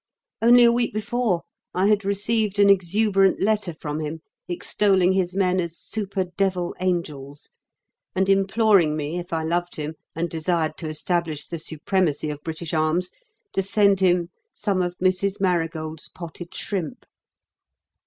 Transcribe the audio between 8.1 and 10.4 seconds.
and imploring me if I loved him and